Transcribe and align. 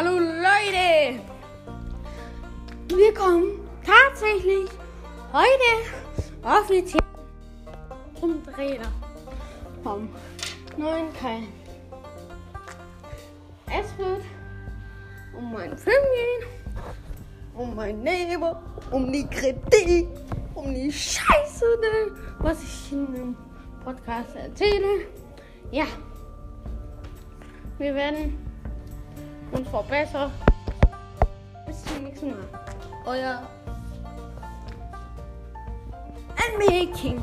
Hallo 0.00 0.16
Leute! 0.16 1.18
Wir 2.94 3.12
kommen 3.14 3.68
tatsächlich 3.84 4.70
heute 5.32 6.44
offiziell 6.44 7.02
zum 8.20 8.40
Trailer 8.44 8.92
vom 9.82 10.08
neuen 10.76 11.12
Teil. 11.14 11.48
Es 13.66 13.98
wird 13.98 14.22
um 15.36 15.52
meinen 15.52 15.76
Film 15.76 16.04
gehen, 16.14 16.48
um 17.54 17.74
mein 17.74 18.00
Leben, 18.04 18.54
um 18.92 19.10
die 19.10 19.26
Kritik, 19.26 20.06
um 20.54 20.72
die 20.72 20.92
Scheiße, 20.92 21.64
ne, 21.80 22.12
was 22.38 22.62
ich 22.62 22.92
in 22.92 23.12
dem 23.12 23.36
Podcast 23.82 24.36
erzähle. 24.36 25.08
Ja, 25.72 25.86
wir 27.78 27.96
werden 27.96 28.47
uns 29.52 29.68
verbessern. 29.68 30.30
Bis 31.66 31.84
zum 31.84 32.04
nächsten 32.04 32.30
Mal. 32.30 32.38
Euer 33.06 33.42
NBA 36.56 36.92
King. 36.96 37.22